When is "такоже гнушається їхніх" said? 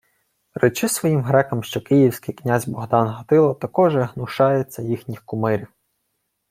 3.53-5.25